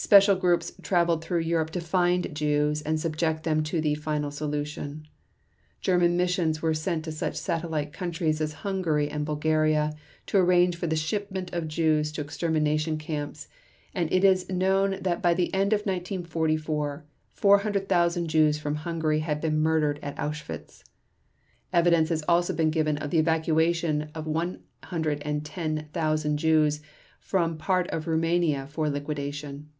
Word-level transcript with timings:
Special 0.00 0.36
groups 0.36 0.70
traveled 0.80 1.24
through 1.24 1.40
Europe 1.40 1.70
to 1.70 1.80
find 1.80 2.32
Jews 2.32 2.82
and 2.82 3.00
subject 3.00 3.42
them 3.42 3.64
to 3.64 3.80
the 3.80 3.96
"final 3.96 4.30
solution". 4.30 5.08
German 5.80 6.16
missions 6.16 6.62
were 6.62 6.72
sent 6.72 7.04
to 7.04 7.10
such 7.10 7.34
satellite 7.34 7.92
countries 7.92 8.40
as 8.40 8.52
Hungary 8.62 9.08
and 9.10 9.24
Bulgaria, 9.26 9.92
to 10.26 10.38
arrange 10.38 10.76
for 10.76 10.86
the 10.86 10.94
shipment 10.94 11.52
of 11.52 11.66
Jews 11.66 12.12
to 12.12 12.20
extermination 12.20 12.96
camps 12.96 13.48
and 13.92 14.08
it 14.12 14.22
is 14.22 14.48
known 14.48 15.02
that 15.02 15.20
by 15.20 15.34
the 15.34 15.52
end 15.52 15.72
of 15.72 15.80
1944, 15.80 17.04
400,000 17.32 18.28
Jews 18.28 18.56
from 18.56 18.76
Hungary 18.76 19.18
had 19.18 19.40
been 19.40 19.58
murdered 19.60 19.98
at 20.00 20.16
Auschwitz. 20.16 20.84
Evidence 21.72 22.10
has 22.10 22.22
also 22.28 22.52
been 22.54 22.70
given 22.70 22.98
of 22.98 23.10
the 23.10 23.18
evacuation 23.18 24.10
of 24.14 24.28
110,000 24.28 26.36
Jews 26.38 26.82
from 27.18 27.58
part 27.58 27.88
of 27.88 28.06
Rumania 28.06 28.68
for 28.68 28.88
"liquidation". 28.88 29.70